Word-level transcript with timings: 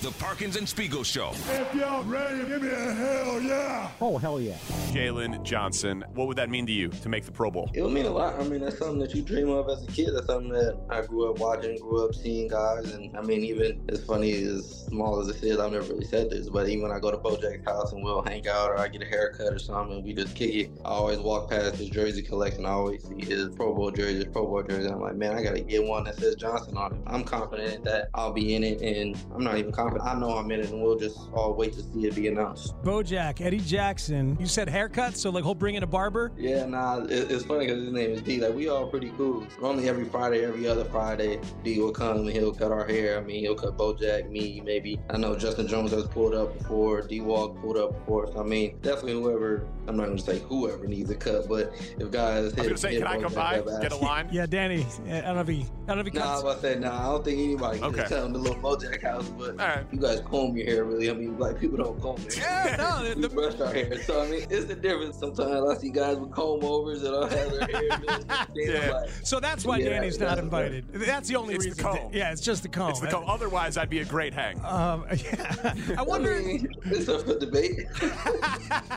The 0.00 0.12
Parkins 0.12 0.54
and 0.54 0.68
Spiegel 0.68 1.02
Show. 1.02 1.32
If 1.32 1.74
y'all 1.74 2.04
ready, 2.04 2.44
give 2.46 2.62
me 2.62 2.68
a 2.68 2.94
hell 2.94 3.40
yeah. 3.42 3.90
Oh, 4.00 4.16
hell 4.16 4.40
yeah. 4.40 4.54
Jaylon 4.92 5.42
Johnson. 5.42 6.04
What 6.14 6.28
would 6.28 6.36
that 6.36 6.50
mean 6.50 6.66
to 6.66 6.72
you 6.72 6.86
to 6.88 7.08
make 7.08 7.24
the 7.24 7.32
Pro 7.32 7.50
Bowl? 7.50 7.68
It 7.74 7.82
would 7.82 7.92
mean 7.92 8.06
a 8.06 8.10
lot. 8.10 8.38
I 8.38 8.44
mean, 8.44 8.60
that's 8.60 8.78
something 8.78 9.00
that 9.00 9.12
you 9.12 9.22
dream 9.22 9.48
of 9.48 9.68
as 9.68 9.82
a 9.82 9.88
kid. 9.88 10.10
That's 10.14 10.26
something 10.26 10.52
that 10.52 10.78
I 10.88 11.00
grew 11.04 11.28
up 11.28 11.40
watching, 11.40 11.76
grew 11.78 12.04
up 12.06 12.14
seeing 12.14 12.46
guys. 12.46 12.92
And 12.92 13.16
I 13.16 13.22
mean, 13.22 13.44
even 13.44 13.84
as 13.88 14.04
funny 14.04 14.34
as 14.34 14.86
small 14.86 15.18
as 15.18 15.30
it 15.30 15.42
is, 15.42 15.58
I've 15.58 15.72
never 15.72 15.92
really 15.92 16.04
said 16.04 16.30
this, 16.30 16.48
but 16.48 16.68
even 16.68 16.84
when 16.84 16.92
I 16.92 17.00
go 17.00 17.10
to 17.10 17.16
Bojack's 17.16 17.64
house 17.64 17.92
and 17.92 18.04
we'll 18.04 18.22
hang 18.22 18.46
out 18.46 18.70
or 18.70 18.78
I 18.78 18.86
get 18.86 19.02
a 19.02 19.06
haircut 19.06 19.52
or 19.52 19.58
something 19.58 19.96
and 19.96 20.04
we 20.04 20.14
just 20.14 20.36
kick 20.36 20.54
it, 20.54 20.70
I 20.84 20.90
always 20.90 21.18
walk 21.18 21.50
past 21.50 21.74
his 21.74 21.88
jersey 21.90 22.22
collection. 22.22 22.66
I 22.66 22.70
always 22.70 23.02
see 23.02 23.24
his 23.24 23.48
Pro 23.48 23.74
Bowl 23.74 23.90
jersey, 23.90 24.18
his 24.18 24.26
Pro 24.26 24.46
Bowl 24.46 24.62
jersey. 24.62 24.88
I'm 24.88 25.00
like, 25.00 25.16
man, 25.16 25.36
I 25.36 25.42
got 25.42 25.56
to 25.56 25.60
get 25.60 25.82
one 25.82 26.04
that 26.04 26.14
says 26.14 26.36
Johnson 26.36 26.76
on 26.76 26.92
it. 26.92 27.00
I'm 27.08 27.24
confident 27.24 27.82
that 27.84 28.10
I'll 28.14 28.32
be 28.32 28.54
in 28.54 28.62
it, 28.62 28.80
and 28.80 29.16
I'm 29.34 29.42
not 29.42 29.58
even 29.58 29.72
confident. 29.72 29.87
I 30.02 30.14
know 30.14 30.36
I'm 30.36 30.50
in 30.50 30.60
it, 30.60 30.70
and 30.70 30.82
we'll 30.82 30.98
just 30.98 31.18
all 31.32 31.54
wait 31.54 31.72
to 31.74 31.82
see 31.82 32.06
it 32.06 32.14
be 32.14 32.28
announced. 32.28 32.74
Bojack, 32.82 33.40
Eddie 33.40 33.58
Jackson. 33.60 34.36
You 34.40 34.46
said 34.46 34.68
haircut, 34.68 35.16
so 35.16 35.30
like 35.30 35.44
he'll 35.44 35.54
bring 35.54 35.74
in 35.76 35.82
a 35.82 35.86
barber? 35.86 36.32
Yeah, 36.36 36.66
nah, 36.66 37.00
it, 37.04 37.30
it's 37.30 37.44
funny 37.44 37.66
because 37.66 37.82
his 37.84 37.92
name 37.92 38.10
is 38.10 38.20
D. 38.22 38.40
Like, 38.40 38.54
we 38.54 38.68
all 38.68 38.86
pretty 38.88 39.10
cool. 39.16 39.46
Only 39.62 39.88
every 39.88 40.04
Friday, 40.04 40.44
every 40.44 40.66
other 40.66 40.84
Friday, 40.84 41.40
D 41.64 41.78
will 41.80 41.92
come 41.92 42.18
and 42.18 42.30
he'll 42.30 42.52
cut 42.52 42.70
our 42.72 42.86
hair. 42.86 43.18
I 43.18 43.20
mean, 43.22 43.40
he'll 43.40 43.54
cut 43.54 43.76
Bojack, 43.76 44.30
me, 44.30 44.62
maybe. 44.64 45.00
I 45.10 45.16
know 45.16 45.36
Justin 45.36 45.66
Jones 45.66 45.90
has 45.92 46.06
pulled 46.06 46.34
up 46.34 46.56
before, 46.58 47.02
D 47.02 47.20
Walk 47.20 47.60
pulled 47.60 47.76
up 47.76 47.92
before. 47.98 48.26
So, 48.32 48.40
I 48.40 48.44
mean, 48.44 48.78
definitely 48.82 49.14
whoever, 49.14 49.66
I'm 49.86 49.96
not 49.96 50.06
going 50.06 50.18
to 50.18 50.22
say 50.24 50.38
whoever 50.40 50.86
needs 50.86 51.10
a 51.10 51.14
cut, 51.16 51.48
but 51.48 51.72
if 51.98 52.10
guys 52.10 52.52
hit, 52.52 52.58
I 52.68 52.68
was 52.68 52.68
going 52.68 52.68
to 52.70 52.76
say, 52.78 52.90
hit 52.92 52.98
can 53.04 53.06
I 53.06 53.20
come 53.20 53.32
by, 53.32 53.60
get 53.80 53.92
a 53.92 53.96
line? 53.96 54.28
Yeah, 54.32 54.46
Danny. 54.46 54.86
I 55.08 55.20
don't 55.22 55.34
know 55.36 55.40
if 55.40 55.48
he, 55.48 55.62
I 55.62 55.94
don't 55.94 55.96
know 55.96 56.00
if 56.02 56.06
he 56.12 56.18
Nah, 56.18 56.24
I 56.24 56.28
cuts. 56.28 56.42
was 56.42 56.52
about 56.54 56.62
to 56.62 56.74
say, 56.74 56.78
nah, 56.80 57.00
I 57.00 57.04
don't 57.12 57.24
think 57.24 57.38
anybody 57.40 57.78
can 57.78 57.88
Okay. 57.88 57.98
just 58.00 58.12
come 58.14 58.32
to 58.32 58.38
little 58.38 58.56
Bojack 58.62 59.02
house, 59.02 59.28
but 59.30 59.50
All 59.50 59.56
right. 59.56 59.77
You 59.92 59.98
guys 59.98 60.20
comb 60.20 60.56
your 60.56 60.66
hair 60.66 60.84
really. 60.84 61.10
I 61.10 61.14
mean, 61.14 61.34
black 61.34 61.58
people 61.58 61.78
don't 61.78 62.00
comb 62.00 62.16
their 62.22 62.44
hair. 62.44 62.64
Yeah, 62.70 62.76
no, 62.76 63.14
we 63.16 63.22
the, 63.22 63.28
brush 63.28 63.60
our 63.60 63.72
hair. 63.72 64.02
So 64.02 64.22
I 64.22 64.28
mean, 64.28 64.46
it's 64.50 64.66
the 64.66 64.74
difference. 64.74 65.18
Sometimes 65.18 65.70
I 65.70 65.76
see 65.80 65.90
guys 65.90 66.16
with 66.18 66.30
comb 66.32 66.64
overs 66.64 67.02
that 67.02 67.10
don't 67.10 67.32
have 67.32 67.50
their 67.50 67.66
hair. 67.66 68.46
Yeah. 68.54 68.90
like, 68.92 69.10
so 69.22 69.40
that's 69.40 69.64
why 69.64 69.78
Yeah, 69.78 69.90
Danny's 69.90 70.18
not 70.18 70.30
that's 70.30 70.40
invited. 70.40 70.84
That's 70.92 71.28
the 71.28 71.36
only 71.36 71.54
It's 71.54 71.64
the 71.64 71.70
reason. 71.70 71.84
comb. 71.84 72.10
Yeah, 72.12 72.32
it's 72.32 72.40
just 72.40 72.62
the 72.62 72.68
comb. 72.68 72.90
It's 72.90 73.00
the 73.00 73.06
comb. 73.06 73.24
Otherwise, 73.26 73.76
I'd 73.76 73.90
be 73.90 74.00
a 74.00 74.04
great 74.04 74.34
hang. 74.34 74.62
Um, 74.64 75.04
yeah. 75.16 75.74
I 75.96 76.02
wonder. 76.02 76.34
I 76.34 76.40
mean, 76.42 76.68
it's 76.86 77.08
up 77.08 77.22
for 77.22 77.38
debate. 77.38 77.86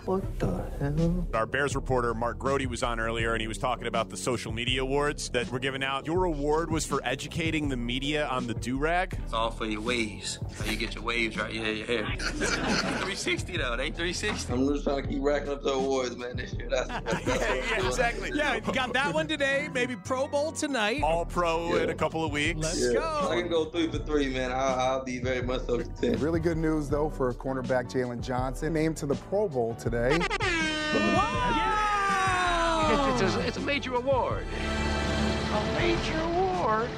what 0.05 0.39
the 0.39 0.63
hell? 0.79 1.27
Our 1.33 1.45
Bears 1.45 1.75
reporter 1.75 2.13
Mark 2.13 2.39
Grote 2.39 2.65
was 2.67 2.83
on 2.83 2.99
earlier, 2.99 3.33
and 3.33 3.41
he 3.41 3.47
was 3.47 3.57
talking 3.57 3.87
about 3.87 4.09
the 4.09 4.17
social 4.17 4.51
media 4.51 4.81
awards 4.81 5.29
that 5.29 5.49
were 5.51 5.59
given 5.59 5.83
out. 5.83 6.05
Your 6.07 6.25
award 6.25 6.71
was 6.71 6.85
for 6.85 7.01
educating 7.03 7.69
the 7.69 7.77
media 7.77 8.27
on 8.27 8.47
the 8.47 8.53
do 8.53 8.77
rag. 8.77 9.17
It's 9.23 9.33
all 9.33 9.51
for 9.51 9.65
your 9.65 9.81
waves. 9.81 10.39
How 10.65 10.70
you 10.71 10.77
get 10.77 10.95
your 10.95 11.03
waves 11.03 11.37
right. 11.37 11.53
Yeah, 11.53 11.67
your 11.67 11.85
hair. 11.85 12.05
360 12.17 13.57
though. 13.57 13.75
They 13.75 13.89
360. 13.91 14.53
I'm 14.53 14.67
just 14.69 14.83
trying 14.85 15.03
to 15.03 15.07
keep 15.09 15.21
racking 15.21 15.49
up 15.49 15.63
the 15.63 15.73
awards, 15.73 16.15
man. 16.15 16.37
This 16.37 16.53
year. 16.53 16.69
That's, 16.69 16.87
that's, 17.03 17.25
that's 17.25 17.71
yeah, 17.71 17.87
exactly. 17.87 18.31
Yeah, 18.33 18.55
you 18.55 18.73
got 18.73 18.93
that 18.93 19.13
one 19.13 19.27
today. 19.27 19.69
Maybe 19.73 19.95
Pro 19.95 20.27
Bowl 20.27 20.51
tonight. 20.51 21.03
All 21.03 21.25
pro 21.25 21.75
in 21.75 21.89
a 21.89 21.95
couple 21.95 22.23
of 22.23 22.31
weeks. 22.31 22.59
Let's 22.61 22.81
Yeah. 22.81 22.93
go. 22.93 23.27
I 23.29 23.35
can 23.41 23.49
go 23.49 23.65
three 23.65 23.89
for 23.91 23.99
three, 23.99 24.29
man. 24.29 24.51
I'll, 24.51 24.79
I'll 24.79 25.03
be 25.03 25.19
very 25.19 25.41
much 25.41 25.61
so 25.65 25.77
content. 25.79 26.19
Really 26.19 26.39
good 26.39 26.57
news, 26.57 26.89
though, 26.89 27.09
for 27.09 27.33
cornerback 27.33 27.91
Jaylon 27.91 28.21
Johnson, 28.21 28.73
named 28.73 28.97
to 28.97 29.05
the 29.05 29.15
Pro 29.15 29.49
Bowl 29.49 29.75
today. 29.75 30.19
It's, 32.93 33.21
it's, 33.21 33.35
a, 33.35 33.39
it's 33.47 33.57
a 33.57 33.61
major 33.61 33.93
award. 33.95 34.45
A 35.53 35.73
major 35.73 36.17
award? 36.21 36.89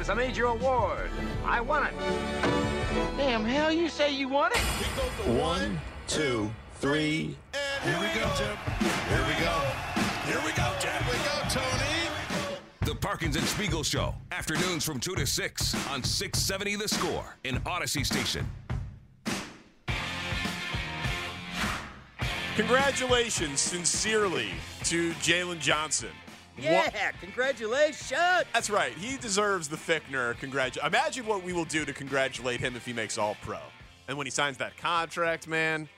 It's 0.00 0.08
a 0.08 0.14
major 0.16 0.46
award. 0.46 1.10
I 1.44 1.60
won 1.60 1.86
it. 1.86 1.94
Damn, 3.16 3.44
hell, 3.44 3.70
you 3.70 3.88
say 3.88 4.12
you 4.12 4.28
won 4.28 4.50
it? 4.50 4.58
One, 5.38 5.80
two, 6.08 6.50
three. 6.80 7.36
Here 7.84 7.98
we 8.00 8.06
go, 8.18 8.28
Jim. 8.36 8.56
Here 9.08 9.24
we 9.28 9.44
go. 9.44 9.62
Here 10.26 10.40
we 10.44 10.52
go, 10.52 10.74
Jim. 10.80 11.02
Here 11.04 11.12
we 11.12 11.24
go, 11.24 11.48
Tony. 11.50 12.10
The 12.84 12.96
Parkins 12.96 13.36
and 13.36 13.44
Spiegel 13.46 13.84
Show. 13.84 14.12
Afternoons 14.32 14.84
from 14.84 14.98
2 14.98 15.14
to 15.14 15.24
6 15.24 15.74
on 15.90 16.02
670 16.02 16.74
The 16.74 16.88
Score 16.88 17.36
in 17.44 17.60
Audacy 17.60 18.04
Station. 18.04 18.44
Congratulations, 22.56 23.60
sincerely, 23.60 24.48
to 24.82 25.12
Jaylon 25.12 25.60
Johnson. 25.60 26.10
What- 26.62 26.94
Yeah, 26.94 27.12
congratulations. 27.20 28.10
That's 28.52 28.70
right. 28.70 28.92
He 28.94 29.16
deserves 29.16 29.68
the 29.68 29.76
Fickner. 29.76 30.34
Congratu- 30.36 30.84
Imagine 30.86 31.26
what 31.26 31.42
we 31.42 31.52
will 31.52 31.64
do 31.64 31.84
to 31.84 31.92
congratulate 31.92 32.60
him 32.60 32.76
if 32.76 32.84
he 32.86 32.92
makes 32.92 33.18
All 33.18 33.36
Pro. 33.42 33.58
And 34.08 34.16
when 34.18 34.26
he 34.26 34.30
signs 34.30 34.56
that 34.58 34.76
contract, 34.76 35.46
man, 35.46 35.88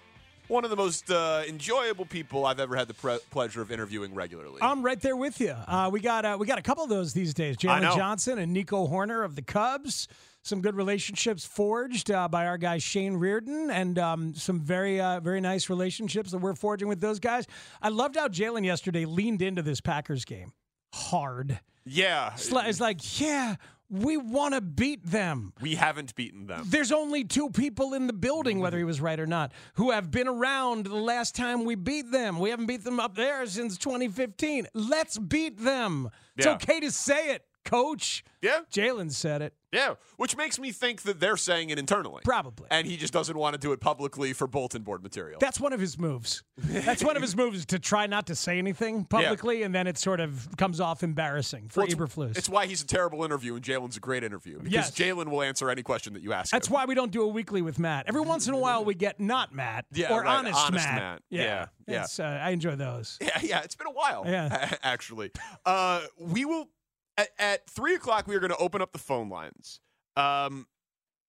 one 0.48 0.64
of 0.64 0.70
the 0.70 0.76
most 0.76 1.10
uh, 1.10 1.42
enjoyable 1.48 2.04
people 2.04 2.44
I've 2.44 2.60
ever 2.60 2.76
had 2.76 2.88
the 2.88 2.94
pre- 2.94 3.18
pleasure 3.30 3.62
of 3.62 3.70
interviewing 3.70 4.14
regularly. 4.14 4.58
I'm 4.60 4.82
right 4.84 5.00
there 5.00 5.16
with 5.16 5.40
you. 5.40 5.52
Uh, 5.66 5.88
we 5.90 6.00
got 6.00 6.24
uh, 6.24 6.36
we 6.38 6.46
got 6.46 6.58
a 6.58 6.62
couple 6.62 6.84
of 6.84 6.90
those 6.90 7.12
these 7.14 7.32
days. 7.32 7.56
I. 7.62 7.80
Jaylon 7.80 7.96
Johnson 7.96 8.38
and 8.38 8.52
Nico 8.52 8.86
Hoerner 8.86 9.24
of 9.24 9.34
the 9.34 9.42
Cubs. 9.42 10.08
Some 10.44 10.60
good 10.60 10.75
relationships 10.75 11.44
forged 11.47 12.10
uh, 12.10 12.26
by 12.28 12.47
our 12.47 12.58
guy 12.58 12.78
Shane 12.78 13.14
Reardon, 13.14 13.70
and 13.70 13.98
um, 13.98 14.34
some 14.34 14.60
very 14.60 15.00
uh, 15.00 15.20
very 15.20 15.41
nice 15.41 15.70
relationships 15.70 16.32
that 16.32 16.38
we're 16.38 16.54
forging 16.54 16.88
with 16.88 17.00
those 17.00 17.20
guys. 17.20 17.47
I 17.80 17.91
loved 17.91 18.16
how 18.16 18.26
Jaylon 18.28 18.64
yesterday 18.64 19.04
leaned 19.04 19.41
into 19.41 19.62
this 19.62 19.81
Packers 19.81 20.25
game 20.25 20.52
hard. 20.92 21.60
yeah, 21.84 22.32
It's 22.34 22.52
like, 22.52 22.69
it's 22.69 22.81
like 22.81 23.20
yeah, 23.20 23.54
we 23.88 24.16
want 24.16 24.54
to 24.54 24.60
beat 24.60 25.04
them. 25.06 25.52
we 25.60 25.75
haven't 25.76 26.14
beaten 26.16 26.47
them. 26.47 26.64
There's 26.66 26.91
only 26.92 27.25
two 27.25 27.48
people 27.50 27.94
in 27.94 28.06
the 28.08 28.12
building, 28.12 28.58
whether 28.58 28.78
he 28.78 28.84
was 28.84 29.00
right 29.00 29.20
or 29.20 29.26
not, 29.26 29.52
who 29.75 29.91
have 29.92 30.10
been 30.10 30.26
around 30.28 30.86
the 30.86 30.97
last 30.97 31.34
time 31.36 31.64
we 31.64 31.76
beat 31.76 32.10
them. 32.10 32.38
We 32.38 32.50
haven't 32.50 32.66
beat 32.66 32.84
them 32.84 32.98
up 32.98 33.14
there 33.14 33.47
since 33.47 33.78
2015. 33.78 34.66
Let's 34.75 35.19
beat 35.19 35.58
them. 35.58 36.11
It's 36.37 36.46
okay 36.46 36.81
to 36.81 36.90
say 36.90 37.31
it, 37.32 37.44
coach. 37.72 38.24
Yeah, 38.42 38.60
Jaylon 38.72 39.12
said 39.12 39.40
it. 39.40 39.54
yeah. 39.72 39.94
Which 40.16 40.36
makes 40.36 40.58
me 40.58 40.72
think 40.72 41.02
that 41.02 41.20
they're 41.20 41.36
saying 41.36 41.70
it 41.70 41.78
internally. 41.78 42.22
Probably. 42.24 42.66
And 42.72 42.86
he 42.88 42.96
just 42.96 43.12
doesn't 43.12 43.36
want 43.38 43.54
to 43.54 43.58
do 43.60 43.70
it 43.72 43.80
publicly 43.80 44.32
for 44.32 44.48
bulletin 44.48 44.82
board 44.82 45.00
material. 45.02 45.38
That's 45.40 45.60
one 45.60 45.72
of 45.72 45.78
his 45.78 45.96
moves. 45.96 46.42
That's 46.58 47.04
one 47.04 47.14
of 47.16 47.22
his 47.22 47.36
moves 47.36 47.64
to 47.66 47.78
try 47.78 48.08
not 48.08 48.26
to 48.26 48.34
say 48.34 48.58
anything 48.58 49.04
publicly, 49.04 49.62
and 49.62 49.72
then 49.72 49.86
it 49.86 49.96
sort 49.96 50.19
of 50.19 50.48
comes 50.56 50.80
off 50.80 51.04
embarrassing 51.04 51.69
for 51.69 51.80
Well, 51.82 51.86
it's- 51.92 51.96
Eberflus. 51.98 52.36
It's 52.36 52.48
why 52.48 52.66
he's 52.66 52.82
a 52.82 52.86
terrible 52.86 53.22
interview 53.24 53.54
and 53.54 53.64
Jaylon's 53.64 53.96
a 53.96 54.00
great 54.00 54.25
interview. 54.25 54.58
Because 54.58 54.72
Yes. 54.72 54.90
Jaylon 54.90 55.28
will 55.28 55.42
answer 55.42 55.70
any 55.70 55.82
question 55.84 56.12
that 56.14 56.22
you 56.22 56.32
ask 56.32 56.50
That's 56.50 56.66
him. 56.66 56.75
why 56.75 56.84
we 56.86 56.94
don't 56.96 57.12
do 57.12 57.22
a 57.22 57.28
weekly 57.28 57.62
with 57.62 57.78
Matt. 57.78 58.06
Every 58.08 58.22
once 58.22 58.48
in 58.48 58.54
a 58.54 58.58
while, 58.58 58.84
we 58.84 58.94
get 58.94 59.20
not 59.20 59.54
Matt 59.54 59.86
Yeah, 59.92 60.12
or 60.12 60.22
right, 60.22 60.38
honest, 60.38 60.58
honest 60.58 60.84
Matt. 60.86 60.96
Matt. 61.00 61.22
Yeah, 61.30 61.66
yeah. 61.86 62.02
It's, 62.02 62.18
uh, 62.18 62.25
I 62.25 62.50
enjoy 62.50 62.75
those. 62.75 63.18
Yeah, 63.20 63.38
yeah, 63.40 63.60
it's 63.62 63.76
been 63.76 63.86
a 63.86 63.92
while. 63.92 64.25
Yeah. 64.26 64.75
actually. 64.82 65.30
Uh, 65.64 66.00
we 66.18 66.44
will 66.44 66.68
at, 67.17 67.29
at 67.38 67.70
three 67.70 67.94
o'clock. 67.94 68.26
We 68.26 68.37
are 68.37 68.41
going 68.41 68.50
to 68.50 68.56
open 68.56 68.82
up 68.82 68.93
the 68.93 68.99
phone 68.99 69.29
lines, 69.29 69.81
um, 70.17 70.67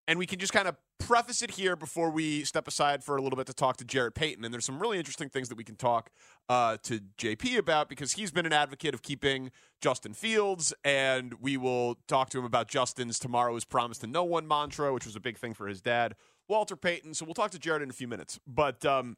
and 0.08 0.20
we 0.20 0.26
can 0.26 0.40
just 0.40 0.54
kind 0.54 0.68
of 0.68 0.76
preface 1.00 1.42
it 1.42 1.52
here 1.52 1.76
before 1.76 2.10
we 2.10 2.44
step 2.44 2.68
aside 2.68 3.04
for 3.04 3.18
a 3.18 3.22
little 3.22 3.36
bit 3.36 3.46
to 3.48 3.54
talk 3.54 3.78
to 3.78 3.84
Jarrett 3.84 4.16
Payton. 4.16 4.46
And 4.46 4.54
there's 4.54 4.66
some 4.66 4.80
really 4.80 4.98
interesting 4.98 5.28
things 5.30 5.50
that 5.50 5.58
we 5.58 5.64
can 5.64 5.76
talk 5.76 6.10
uh, 6.48 6.78
to 6.84 7.02
JP 7.18 7.58
about 7.58 7.90
because 7.90 8.14
he's 8.14 8.32
been 8.32 8.46
an 8.46 8.54
advocate 8.54 8.94
of 8.94 9.02
keeping 9.02 9.52
Justin 9.82 10.14
Fields, 10.14 10.74
and 10.84 11.34
we 11.42 11.58
will 11.58 11.98
talk 12.08 12.30
to 12.30 12.40
him 12.40 12.46
about 12.46 12.68
Justin's 12.70 13.20
tomorrow 13.20 13.56
is 13.56 13.66
promised 13.66 14.02
to 14.02 14.08
no 14.08 14.24
one 14.24 14.48
mantra, 14.48 14.94
which 14.94 15.06
was 15.06 15.16
a 15.16 15.20
big 15.20 15.38
thing 15.38 15.54
for 15.54 15.68
his 15.68 15.82
dad, 15.82 16.16
Walter 16.48 16.76
Payton. 16.76 17.14
So 17.14 17.26
we'll 17.26 17.34
talk 17.34 17.52
to 17.52 17.60
Jared 17.60 17.82
in 17.82 17.90
a 17.90 17.94
few 17.94 18.08
minutes. 18.08 18.40
But 18.48 18.86
um, 18.86 19.18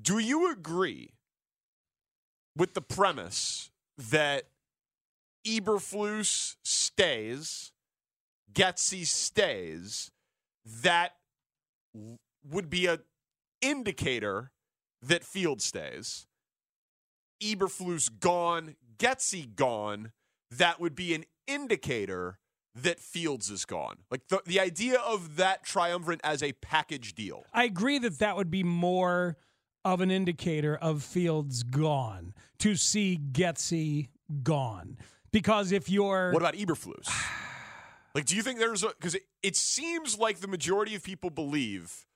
do 0.00 0.18
you 0.18 0.50
agree 0.50 1.10
with 2.56 2.74
the 2.74 2.82
premise 2.82 3.70
that 3.98 4.44
Eberflus 5.46 6.56
stays, 6.64 7.72
Getsy 8.52 9.06
stays? 9.06 10.10
That 10.64 11.12
would 12.48 12.70
be 12.70 12.86
a 12.86 13.00
indicator 13.60 14.50
that 15.02 15.24
Field 15.24 15.60
stays. 15.60 16.26
Eberflus 17.42 18.08
gone, 18.20 18.76
Getsy 18.98 19.54
gone. 19.54 20.12
That 20.50 20.80
would 20.80 20.94
be 20.94 21.14
an 21.14 21.24
indicator 21.46 22.38
that 22.74 22.98
Fields 22.98 23.50
is 23.50 23.64
gone. 23.64 23.98
Like 24.10 24.28
the, 24.28 24.40
the 24.46 24.60
idea 24.60 24.98
of 24.98 25.36
that 25.36 25.64
triumvirate 25.64 26.20
as 26.24 26.42
a 26.42 26.52
package 26.52 27.14
deal. 27.14 27.44
I 27.52 27.64
agree 27.64 27.98
that 28.00 28.18
that 28.18 28.36
would 28.36 28.50
be 28.50 28.62
more 28.62 29.36
of 29.84 30.00
an 30.00 30.10
indicator 30.10 30.76
of 30.76 31.02
Fields 31.02 31.62
gone 31.62 32.34
to 32.58 32.74
see 32.74 33.20
Getsy 33.32 34.08
gone. 34.42 34.96
Because 35.34 35.72
if 35.72 35.90
you're 35.90 36.30
What 36.32 36.40
about 36.42 36.54
Eberflus? 36.54 37.08
like, 38.14 38.24
do 38.24 38.36
you 38.36 38.42
think 38.42 38.58
there's 38.60 38.84
a 38.84 38.88
because 38.88 39.16
it, 39.16 39.22
it 39.42 39.56
seems 39.56 40.16
like 40.18 40.38
the 40.38 40.46
majority 40.48 40.94
of 40.94 41.02
people 41.02 41.28
believe 41.28 42.06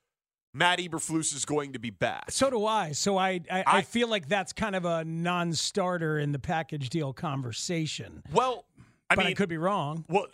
Matt 0.55 0.79
Eberflus 0.79 1.35
is 1.35 1.45
going 1.45 1.73
to 1.75 1.79
be 1.79 1.91
back. 1.91 2.31
So 2.31 2.49
do 2.49 2.65
I. 2.65 2.93
So 2.93 3.19
I, 3.19 3.41
I, 3.51 3.59
I 3.61 3.65
I- 3.67 3.83
feel 3.83 4.09
like 4.09 4.29
that's 4.29 4.53
kind 4.53 4.75
of 4.77 4.85
a 4.85 5.05
non-starter 5.05 6.19
in 6.19 6.33
the 6.33 6.39
package 6.39 6.89
deal 6.91 7.13
conversation. 7.13 8.23
Well, 8.33 8.65
I 9.11 9.17
but 9.17 9.25
mean, 9.25 9.33
I 9.33 9.35
could 9.35 9.49
be 9.49 9.59
wrong. 9.59 10.05
well, 10.09 10.27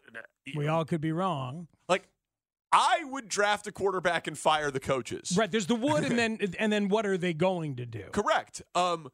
We 0.54 0.68
all 0.68 0.84
could 0.84 1.00
be 1.00 1.12
wrong. 1.12 1.68
like 1.88 2.06
I 2.70 3.02
would 3.04 3.28
draft 3.28 3.66
a 3.66 3.72
quarterback 3.72 4.26
and 4.26 4.36
fire 4.36 4.70
the 4.70 4.80
coaches. 4.80 5.34
Right. 5.38 5.50
There's 5.50 5.66
the 5.66 5.74
wood, 5.76 6.04
and 6.04 6.18
then 6.22 6.38
and 6.58 6.70
then 6.72 6.88
what 6.88 7.06
are 7.06 7.16
they 7.16 7.32
going 7.32 7.76
to 7.76 7.86
do? 7.86 8.04
Correct. 8.12 8.60
Um, 8.74 9.10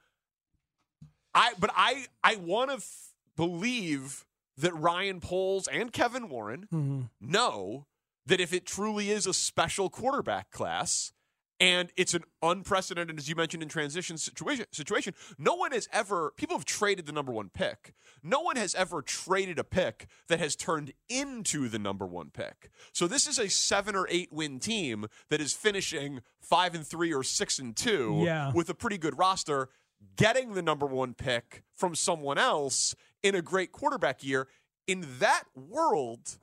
I 1.34 1.52
but 1.58 1.70
I 1.76 2.06
I 2.24 2.36
want 2.36 2.70
to 2.70 2.76
f- 2.76 3.09
believe 3.36 4.24
that 4.56 4.74
Ryan 4.74 5.20
Poles 5.20 5.66
and 5.68 5.92
Kevin 5.92 6.28
Warren 6.28 6.66
Mm-hmm. 6.72 7.00
know 7.20 7.86
that 8.26 8.40
if 8.40 8.52
it 8.52 8.66
truly 8.66 9.10
is 9.10 9.26
a 9.26 9.32
special 9.34 9.88
quarterback 9.88 10.50
class 10.50 11.12
and 11.58 11.90
it's 11.96 12.14
an 12.14 12.24
unprecedented, 12.42 13.18
as 13.18 13.28
you 13.28 13.34
mentioned, 13.34 13.62
in 13.62 13.68
transition 13.68 14.16
situation, 14.16 14.64
situation, 14.72 15.14
no 15.38 15.54
one 15.54 15.72
has 15.72 15.88
ever, 15.92 16.32
people 16.36 16.56
have 16.56 16.64
traded 16.64 17.06
the 17.06 17.12
number 17.12 17.32
one 17.32 17.50
pick. 17.50 17.92
No 18.22 18.40
one 18.40 18.56
has 18.56 18.74
ever 18.74 19.02
traded 19.02 19.58
a 19.58 19.64
pick 19.64 20.06
that 20.28 20.38
has 20.38 20.56
turned 20.56 20.92
into 21.08 21.68
the 21.68 21.78
number 21.78 22.06
one 22.06 22.30
pick. 22.30 22.70
So 22.92 23.06
this 23.06 23.26
is 23.26 23.38
a 23.38 23.48
seven 23.50 23.94
or 23.96 24.06
eight 24.10 24.32
win 24.32 24.58
team 24.58 25.06
that 25.28 25.40
is 25.40 25.52
finishing 25.52 26.20
five 26.40 26.74
and 26.74 26.86
three 26.86 27.12
or 27.12 27.22
six 27.22 27.58
and 27.58 27.76
two 27.76 28.22
Yeah. 28.24 28.52
with 28.54 28.70
a 28.70 28.74
pretty 28.74 28.96
good 28.98 29.18
roster, 29.18 29.68
getting 30.16 30.54
the 30.54 30.62
number 30.62 30.86
one 30.86 31.14
pick 31.14 31.62
from 31.74 31.94
someone 31.94 32.38
else 32.38 32.94
in 33.22 33.34
a 33.34 33.42
great 33.42 33.72
quarterback 33.72 34.22
year. 34.24 34.48
In 34.86 35.06
that 35.18 35.44
world, 35.54 36.38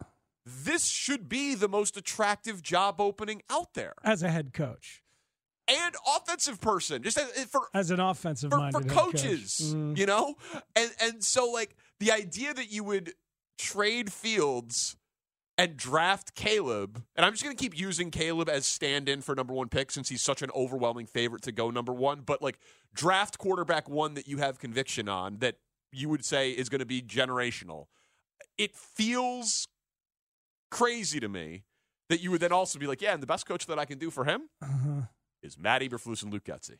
this 0.45 0.87
should 0.87 1.27
be 1.27 1.55
the 1.55 1.67
most 1.67 1.97
attractive 1.97 2.61
job 2.61 3.01
opening 3.01 3.41
out 3.49 3.73
there. 3.73 3.93
As 4.03 4.23
a 4.23 4.29
head 4.29 4.53
coach, 4.53 5.01
And 5.67 5.95
offensive 6.15 6.61
person, 6.61 7.03
just 7.03 7.17
as- 7.17 7.45
for 7.45 7.67
as 7.73 7.91
an 7.91 7.99
offensive 7.99 8.51
for, 8.51 8.71
for 8.71 8.83
coaches, 8.83 9.59
mm-hmm. 9.61 9.97
you 9.97 10.05
know? 10.05 10.35
And 10.75 10.91
and 11.01 11.23
so 11.23 11.51
like 11.51 11.75
the 11.99 12.11
idea 12.11 12.53
that 12.53 12.71
you 12.71 12.83
would 12.85 13.13
trade 13.57 14.13
Fields 14.13 14.95
and 15.57 15.75
draft 15.75 16.35
Caleb, 16.35 17.03
and 17.15 17.25
I'm 17.25 17.33
just 17.33 17.43
going 17.43 17.55
to 17.55 17.61
keep 17.61 17.77
using 17.77 18.11
Caleb 18.11 18.47
as 18.49 18.65
stand-in 18.65 19.21
for 19.21 19.33
number 19.35 19.53
1 19.53 19.69
pick 19.69 19.91
since 19.91 20.09
he's 20.09 20.21
such 20.21 20.41
an 20.41 20.51
overwhelming 20.55 21.05
favorite 21.07 21.41
to 21.43 21.51
go 21.51 21.71
number 21.71 21.93
1, 21.93 22.21
but 22.21 22.41
like 22.41 22.59
draft 22.93 23.37
quarterback 23.37 23.89
one 23.89 24.13
that 24.13 24.27
you 24.27 24.37
have 24.37 24.59
conviction 24.59 25.09
on 25.09 25.37
that 25.39 25.55
you 25.91 26.09
would 26.09 26.23
say 26.23 26.51
is 26.51 26.69
going 26.69 26.79
to 26.79 26.85
be 26.85 27.01
generational. 27.01 27.87
It 28.57 28.75
feels 28.75 29.67
crazy 30.69 31.19
to 31.19 31.29
me 31.29 31.63
that 32.09 32.21
you 32.21 32.31
would 32.31 32.41
then 32.41 32.51
also 32.51 32.77
be 32.79 32.87
like, 32.87 33.01
yeah, 33.01 33.13
and 33.13 33.23
the 33.23 33.27
best 33.27 33.45
coach 33.45 33.65
that 33.65 33.79
I 33.79 33.85
can 33.85 33.97
do 33.97 34.09
for 34.11 34.25
him 34.25 34.49
Uh-huh. 34.61 35.01
is 35.41 35.57
Matt 35.57 35.81
Eberflus 35.81 36.23
and 36.23 36.31
Luke 36.31 36.43
Getsy. 36.45 36.77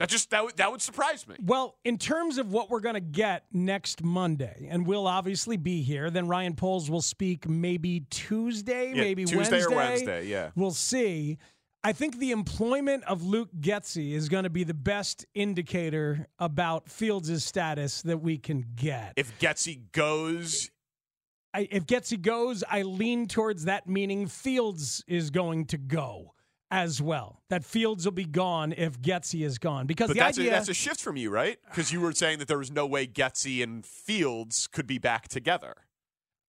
That 0.00 0.08
just 0.08 0.30
that 0.30 0.42
would, 0.42 0.56
that 0.56 0.72
would 0.72 0.80
surprise 0.80 1.28
me. 1.28 1.36
Well, 1.44 1.76
in 1.84 1.98
terms 1.98 2.38
of 2.38 2.50
what 2.50 2.70
we're 2.70 2.80
going 2.80 2.94
to 2.94 3.00
get 3.00 3.44
next 3.52 4.02
Monday, 4.02 4.66
and 4.70 4.86
we'll 4.86 5.06
obviously 5.06 5.58
be 5.58 5.82
here, 5.82 6.08
then 6.08 6.26
Ryan 6.26 6.54
Poles 6.54 6.90
will 6.90 7.02
speak 7.02 7.46
maybe 7.46 8.06
Tuesday, 8.08 8.94
Yeah, 8.94 9.02
maybe 9.02 9.26
Tuesday 9.26 9.62
or 9.62 9.68
Wednesday. 9.68 10.06
Wednesday, 10.06 10.26
yeah. 10.26 10.50
We'll 10.56 10.70
see. 10.70 11.36
I 11.84 11.92
think 11.92 12.18
the 12.18 12.30
employment 12.30 13.04
of 13.04 13.22
Luke 13.22 13.50
Getsy 13.60 14.12
is 14.14 14.30
going 14.30 14.44
to 14.44 14.50
be 14.50 14.64
the 14.64 14.72
best 14.72 15.26
indicator 15.34 16.26
about 16.38 16.88
Fields' 16.88 17.44
status 17.44 18.00
that 18.02 18.22
we 18.22 18.38
can 18.38 18.64
get. 18.76 19.12
If 19.16 19.38
Getsy 19.38 19.92
goes, 19.92 20.70
I, 21.52 21.68
if 21.70 21.84
Getsy 21.84 22.20
goes, 22.20 22.64
I 22.70 22.82
lean 22.82 23.28
towards 23.28 23.66
that 23.66 23.86
meaning 23.86 24.28
Fields 24.28 25.04
is 25.06 25.28
going 25.28 25.66
to 25.66 25.76
go 25.76 26.32
as 26.70 27.02
well. 27.02 27.40
That 27.48 27.64
Fields 27.64 28.04
will 28.04 28.12
be 28.12 28.24
gone 28.24 28.72
if 28.76 29.00
Getsy 29.00 29.44
is 29.44 29.58
gone. 29.58 29.86
Because 29.86 30.08
but 30.08 30.14
the 30.14 30.20
that's 30.20 30.38
idea 30.38 30.50
a, 30.50 30.54
that's 30.54 30.68
a 30.68 30.74
shift 30.74 31.00
from 31.00 31.16
you, 31.16 31.30
right? 31.30 31.58
Because 31.68 31.92
you 31.92 32.00
were 32.00 32.12
saying 32.12 32.38
that 32.38 32.48
there 32.48 32.58
was 32.58 32.70
no 32.70 32.86
way 32.86 33.06
Getsy 33.06 33.62
and 33.62 33.84
Fields 33.84 34.66
could 34.66 34.86
be 34.86 34.98
back 34.98 35.28
together. 35.28 35.76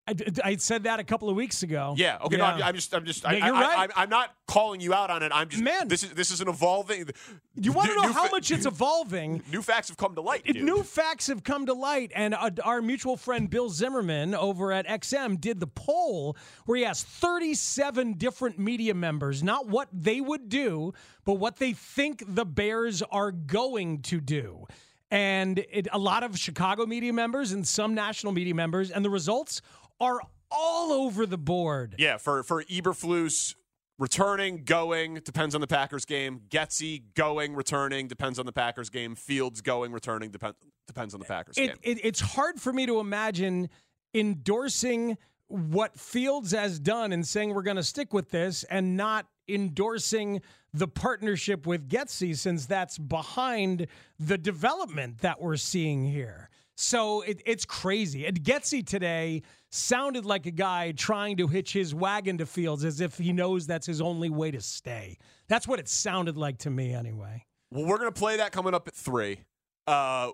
I, 0.07 0.15
I 0.43 0.55
said 0.55 0.83
that 0.83 0.99
a 0.99 1.03
couple 1.03 1.29
of 1.29 1.35
weeks 1.35 1.61
ago. 1.61 1.93
Yeah. 1.95 2.17
Okay. 2.23 2.37
No, 2.37 2.45
I'm, 2.45 2.61
I'm 2.63 2.75
just. 2.75 2.93
I'm 2.93 3.05
just. 3.05 3.25
I, 3.25 3.33
you're 3.33 3.55
I, 3.55 3.61
right. 3.61 3.91
I, 3.95 4.03
I'm 4.03 4.09
not 4.09 4.33
calling 4.47 4.81
you 4.81 4.93
out 4.93 5.11
on 5.11 5.21
it. 5.21 5.31
I'm 5.33 5.47
just. 5.47 5.63
Man. 5.63 5.87
this 5.87 6.03
is 6.03 6.11
this 6.11 6.31
is 6.31 6.41
an 6.41 6.49
evolving. 6.49 7.09
You 7.55 7.71
want 7.71 7.89
to 7.89 7.95
know 7.95 8.11
how 8.11 8.25
fa- 8.25 8.31
much 8.31 8.49
it's 8.49 8.65
evolving? 8.65 9.43
New 9.51 9.61
facts 9.61 9.89
have 9.89 9.97
come 9.97 10.15
to 10.15 10.21
light. 10.21 10.43
Dude. 10.43 10.63
New 10.63 10.81
facts 10.81 11.27
have 11.27 11.43
come 11.43 11.67
to 11.67 11.73
light, 11.73 12.11
and 12.15 12.33
uh, 12.33 12.49
our 12.63 12.81
mutual 12.81 13.15
friend 13.15 13.49
Bill 13.49 13.69
Zimmerman 13.69 14.33
over 14.33 14.71
at 14.71 14.87
XM 14.87 15.39
did 15.39 15.59
the 15.59 15.67
poll 15.67 16.35
where 16.65 16.79
he 16.79 16.85
asked 16.85 17.05
37 17.05 18.13
different 18.13 18.57
media 18.57 18.95
members 18.95 19.43
not 19.43 19.67
what 19.67 19.87
they 19.93 20.19
would 20.19 20.49
do, 20.49 20.93
but 21.25 21.33
what 21.33 21.57
they 21.57 21.73
think 21.73 22.23
the 22.27 22.45
Bears 22.45 23.01
are 23.03 23.31
going 23.31 24.01
to 24.03 24.19
do. 24.19 24.65
And 25.11 25.59
it, 25.59 25.89
a 25.91 25.99
lot 25.99 26.23
of 26.23 26.39
Chicago 26.39 26.85
media 26.85 27.11
members 27.11 27.51
and 27.51 27.67
some 27.67 27.93
national 27.93 28.31
media 28.31 28.55
members, 28.55 28.91
and 28.91 29.03
the 29.03 29.09
results 29.09 29.61
are 30.01 30.19
all 30.49 30.91
over 30.91 31.25
the 31.25 31.37
board. 31.37 31.95
Yeah. 31.97 32.17
For 32.17 32.43
for 32.43 32.63
Eberflus. 32.65 33.55
Returning, 33.99 34.63
going, 34.63 35.19
depends 35.23 35.53
on 35.53 35.61
the 35.61 35.67
Packers 35.67 36.05
game. 36.05 36.41
Getsy 36.49 37.03
going, 37.13 37.53
returning, 37.53 38.07
depends 38.07 38.39
on 38.39 38.47
the 38.47 38.51
Packers 38.51 38.89
game. 38.89 39.13
Fields 39.13 39.61
going, 39.61 39.91
returning, 39.91 40.31
depend, 40.31 40.55
depends 40.87 41.13
on 41.13 41.19
the 41.19 41.25
Packers 41.27 41.55
it, 41.55 41.67
game. 41.67 41.77
it, 41.83 42.03
it's 42.03 42.19
hard 42.19 42.59
for 42.59 42.73
me 42.73 42.87
to 42.87 42.99
imagine 42.99 43.69
endorsing 44.15 45.19
what 45.49 45.99
Fields 45.99 46.51
has 46.51 46.79
done 46.79 47.11
and 47.11 47.27
saying 47.27 47.53
we're 47.53 47.61
going 47.61 47.77
to 47.77 47.83
stick 47.83 48.11
with 48.11 48.31
this 48.31 48.63
and 48.63 48.97
not 48.97 49.27
endorsing 49.47 50.41
the 50.73 50.87
partnership 50.87 51.67
with 51.67 51.89
Getsy 51.89 52.35
since 52.35 52.65
that's 52.65 52.97
behind 52.97 53.87
the 54.19 54.37
development 54.37 55.19
that 55.19 55.41
we're 55.41 55.57
seeing 55.57 56.05
here. 56.05 56.49
So 56.77 57.21
it, 57.21 57.41
it's 57.45 57.65
crazy. 57.65 58.25
And 58.25 58.41
Getsy 58.43 58.85
today 58.85 59.43
sounded 59.69 60.25
like 60.25 60.45
a 60.45 60.51
guy 60.51 60.91
trying 60.93 61.37
to 61.37 61.47
hitch 61.47 61.73
his 61.73 61.93
wagon 61.93 62.37
to 62.39 62.45
Fields 62.45 62.83
as 62.83 63.01
if 63.01 63.17
he 63.17 63.33
knows 63.33 63.67
that's 63.67 63.87
his 63.87 64.01
only 64.01 64.29
way 64.29 64.51
to 64.51 64.61
stay. 64.61 65.17
That's 65.47 65.67
what 65.67 65.79
it 65.79 65.87
sounded 65.87 66.37
like 66.37 66.59
to 66.59 66.69
me, 66.69 66.93
anyway. 66.93 67.45
Well, 67.71 67.85
we're 67.85 67.97
going 67.97 68.11
to 68.11 68.19
play 68.19 68.37
that 68.37 68.51
coming 68.51 68.73
up 68.73 68.87
at 68.87 68.93
three. 68.93 69.41
Uh, 69.87 70.31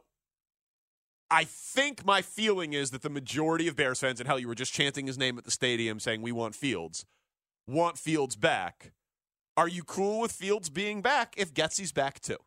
I 1.30 1.44
think 1.44 2.06
my 2.06 2.22
feeling 2.22 2.74
is 2.74 2.92
that 2.92 3.02
the 3.02 3.10
majority 3.10 3.68
of 3.68 3.76
Bears 3.76 4.00
fans, 4.00 4.20
and 4.20 4.28
hell, 4.28 4.40
you 4.40 4.48
were 4.48 4.56
just 4.56 4.74
chanting 4.74 5.08
his 5.08 5.18
name 5.18 5.38
at 5.38 5.44
the 5.44 5.52
stadium 5.52 6.00
saying, 6.00 6.22
We 6.22 6.32
want 6.32 6.56
Fields, 6.56 7.06
want 7.68 7.98
Fields 7.98 8.36
back. 8.36 8.94
Are 9.58 9.68
you 9.68 9.84
cool 9.84 10.22
with 10.22 10.32
Fields 10.32 10.70
being 10.70 11.02
back 11.02 11.34
if 11.36 11.54
Getsy's 11.54 11.92
back 11.92 12.20
too? 12.20 12.38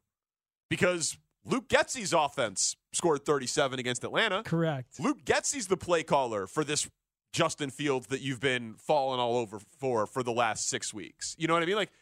Because 0.70 1.18
Luke 1.44 1.68
Getsy's 1.68 2.12
offense 2.12 2.76
scored 2.92 3.24
37 3.24 3.78
against 3.78 4.04
Atlanta. 4.04 4.42
Correct. 4.42 5.00
Luke 5.00 5.24
Getsy's 5.24 5.66
the 5.66 5.76
play 5.76 6.02
caller 6.02 6.46
for 6.46 6.64
this 6.64 6.88
Justin 7.32 7.70
Fields 7.70 8.08
that 8.08 8.20
you've 8.20 8.40
been 8.40 8.74
falling 8.74 9.20
all 9.20 9.36
over 9.36 9.58
for 9.78 10.06
for 10.06 10.22
the 10.22 10.32
last 10.32 10.68
six 10.68 10.92
weeks. 10.92 11.34
You 11.38 11.48
know 11.48 11.54
what 11.54 11.62
I 11.62 11.66
mean? 11.66 11.76
Like, 11.76 11.92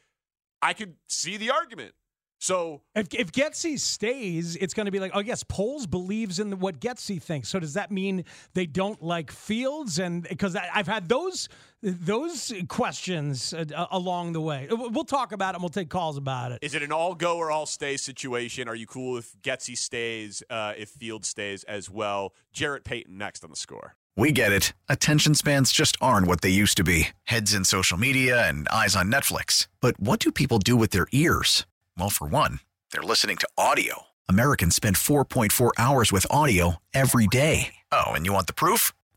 I 0.62 0.72
could 0.72 0.94
see 1.06 1.36
the 1.36 1.50
argument. 1.50 1.92
So 2.40 2.82
If, 2.94 3.08
if 3.14 3.32
Getsy 3.32 3.78
stays, 3.78 4.54
it's 4.56 4.72
going 4.72 4.86
to 4.86 4.92
be 4.92 5.00
like, 5.00 5.10
oh 5.14 5.20
yes, 5.20 5.42
Poles 5.42 5.86
believes 5.86 6.38
in 6.38 6.60
what 6.60 6.80
Getsy 6.80 7.20
thinks. 7.20 7.48
So 7.48 7.58
does 7.58 7.74
that 7.74 7.90
mean 7.90 8.24
they 8.54 8.66
don't 8.66 9.02
like 9.02 9.32
Fields? 9.32 9.98
And 9.98 10.22
because 10.22 10.54
I've 10.54 10.86
had 10.86 11.08
those 11.08 11.48
those 11.82 12.52
questions 12.68 13.52
uh, 13.54 13.86
along 13.90 14.32
the 14.32 14.40
way. 14.40 14.68
We'll 14.70 15.04
talk 15.04 15.32
about 15.32 15.50
it. 15.50 15.56
and 15.56 15.62
We'll 15.62 15.68
take 15.70 15.88
calls 15.88 16.16
about 16.16 16.52
it. 16.52 16.58
Is 16.62 16.74
it 16.74 16.82
an 16.82 16.92
all 16.92 17.14
go 17.14 17.36
or 17.36 17.50
all 17.50 17.66
stay 17.66 17.96
situation? 17.96 18.68
Are 18.68 18.74
you 18.74 18.86
cool 18.86 19.16
if 19.16 19.34
Getsy 19.42 19.76
stays, 19.76 20.42
uh, 20.50 20.74
if 20.76 20.88
Field 20.90 21.24
stays 21.24 21.64
as 21.64 21.88
well? 21.90 22.34
Jarrett 22.52 22.84
Payton 22.84 23.16
next 23.16 23.44
on 23.44 23.50
the 23.50 23.56
score. 23.56 23.94
We 24.16 24.32
get 24.32 24.50
it. 24.50 24.72
Attention 24.88 25.34
spans 25.36 25.70
just 25.70 25.96
aren't 26.00 26.26
what 26.26 26.40
they 26.40 26.48
used 26.50 26.76
to 26.78 26.84
be 26.84 27.08
heads 27.24 27.54
in 27.54 27.64
social 27.64 27.96
media 27.96 28.48
and 28.48 28.68
eyes 28.68 28.96
on 28.96 29.12
Netflix. 29.12 29.68
But 29.80 30.00
what 30.00 30.18
do 30.18 30.32
people 30.32 30.58
do 30.58 30.74
with 30.74 30.90
their 30.90 31.06
ears? 31.12 31.66
Well, 31.96 32.10
for 32.10 32.26
one, 32.26 32.58
they're 32.90 33.02
listening 33.02 33.36
to 33.36 33.48
audio. 33.56 34.06
Americans 34.28 34.74
spend 34.74 34.96
4.4 34.96 35.70
hours 35.78 36.10
with 36.10 36.26
audio 36.30 36.76
every 36.92 37.28
day. 37.28 37.74
Oh, 37.92 38.08
and 38.08 38.26
you 38.26 38.32
want 38.32 38.48
the 38.48 38.52
proof? 38.52 38.92